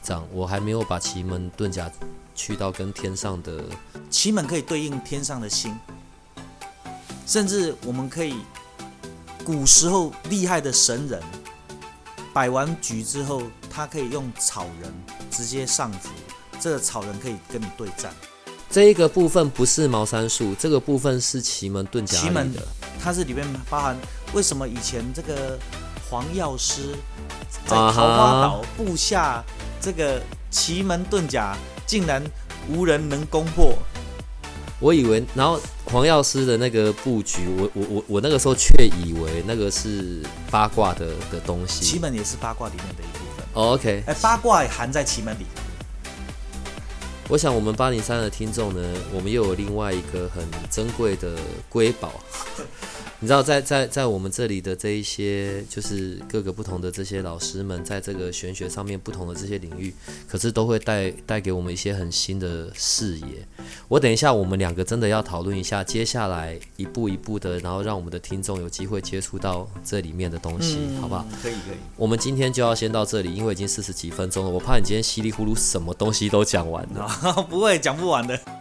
[0.00, 1.90] 这样我还没有把奇门遁甲
[2.36, 3.64] 去到跟天上的
[4.08, 5.76] 奇门可以对应天上的星，
[7.26, 8.36] 甚至我们可以
[9.44, 11.22] 古时候厉害的神人。
[12.32, 14.92] 摆完局之后，他可以用草人
[15.32, 16.10] 直接上符，
[16.60, 18.12] 这个草人可以跟你对战。
[18.70, 22.62] 这一个部分不是茅山术，这个部分是奇门遁甲奇门的，
[23.02, 23.96] 它是里面包含
[24.32, 25.58] 为什么以前这个
[26.08, 26.94] 黄药师
[27.66, 29.42] 在桃花岛布下
[29.80, 32.22] 这个奇门遁甲，竟然
[32.68, 33.76] 无人能攻破。
[34.80, 41.84] 我以为，然后黄药师的那个布局，我我我我那个时候却以为那个是八卦的的东西。
[41.84, 43.44] 奇门也是八卦里面的一部分。
[43.52, 45.44] OK，哎，八卦含在奇门里。
[47.28, 51.36] 我想我们八零三的听众呢，我们又有另外一个很珍贵的
[51.68, 52.12] 瑰宝。
[53.22, 59.94] 你知道，在在在我们这里的这一些，就是各个不同的这些老师们，在这个玄学上面不同的这些领域，
[60.26, 63.46] 可是都会带带给我们一些很新的视野。
[63.88, 71.26] 我等一下，我们两个真的要讨论一下，接下来一步一步的，然后让我们的听众有机会接触到这里面的东西，好不好？
[71.42, 71.76] 可以可以。
[71.96, 77.06] 我们今天就要先到这里，因为已经四十几分钟了，我怕你今天稀里糊涂什么东西都讲完了。
[77.50, 78.59] 不会讲不完的。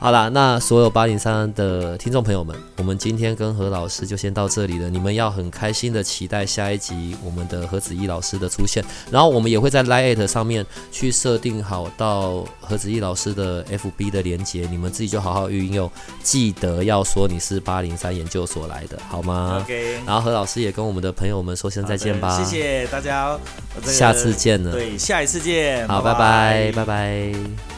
[0.00, 4.88] 好啦，那所有八零三的听众朋友们，我们今天跟何老师就先到这里了。
[4.88, 15.90] 你们要很开心的期待下一集我们的何子毅老师的出现，然后我们也会在 Lite 上面去设定好到何子毅老师的 FB 的连接，你们自己就好好运用，
[16.22, 19.98] 记得要说你是八零三研究所来的，好吗？OK。
[20.06, 23.36] 然后何老师也跟我们的朋友们说声再见吧，谢谢大家，
[23.82, 27.77] 下次见了，对，下一次见，好，拜拜，拜拜。